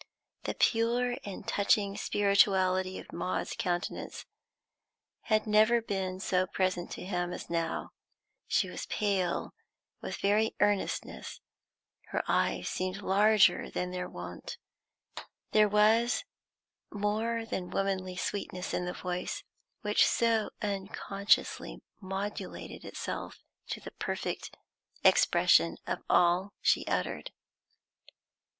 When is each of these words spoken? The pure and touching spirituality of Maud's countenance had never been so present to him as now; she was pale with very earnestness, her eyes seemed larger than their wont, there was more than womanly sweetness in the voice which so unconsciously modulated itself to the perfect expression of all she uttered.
The 0.45 0.55
pure 0.55 1.17
and 1.23 1.47
touching 1.47 1.95
spirituality 1.95 2.97
of 2.97 3.13
Maud's 3.13 3.53
countenance 3.55 4.25
had 5.25 5.45
never 5.45 5.79
been 5.79 6.19
so 6.19 6.47
present 6.47 6.89
to 6.93 7.03
him 7.05 7.31
as 7.31 7.51
now; 7.51 7.91
she 8.47 8.67
was 8.67 8.87
pale 8.87 9.53
with 10.01 10.15
very 10.17 10.55
earnestness, 10.59 11.39
her 12.07 12.23
eyes 12.27 12.67
seemed 12.67 13.03
larger 13.03 13.69
than 13.69 13.91
their 13.91 14.09
wont, 14.09 14.57
there 15.51 15.69
was 15.69 16.23
more 16.89 17.45
than 17.45 17.69
womanly 17.69 18.15
sweetness 18.15 18.73
in 18.73 18.85
the 18.85 18.93
voice 18.93 19.43
which 19.81 20.07
so 20.07 20.49
unconsciously 20.63 21.79
modulated 22.01 22.83
itself 22.85 23.37
to 23.67 23.79
the 23.79 23.91
perfect 23.91 24.57
expression 25.03 25.77
of 25.85 25.99
all 26.09 26.53
she 26.59 26.87
uttered. 26.87 27.31